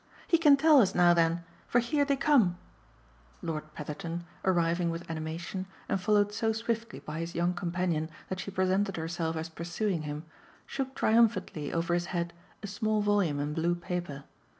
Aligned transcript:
"He 0.27 0.39
can 0.39 0.57
tell 0.57 0.81
us 0.81 0.95
now 0.95 1.13
then 1.13 1.43
for 1.67 1.77
here 1.77 2.03
they 2.05 2.15
come!" 2.15 2.57
Lord 3.43 3.71
Petherton, 3.75 4.25
arriving 4.43 4.89
with 4.89 5.07
animation 5.11 5.67
and 5.87 6.01
followed 6.01 6.33
so 6.33 6.51
swiftly 6.53 6.97
by 6.99 7.19
his 7.19 7.35
young 7.35 7.53
companion 7.53 8.09
that 8.27 8.39
she 8.39 8.49
presented 8.49 8.97
herself 8.97 9.35
as 9.35 9.47
pursuing 9.49 10.01
him, 10.01 10.25
shook 10.65 10.95
triumphantly 10.95 11.71
over 11.71 11.93
his 11.93 12.05
head 12.07 12.33
a 12.63 12.67
small 12.67 13.01
volume 13.01 13.39
in 13.39 13.53
blue 13.53 13.75
paper. 13.75 14.23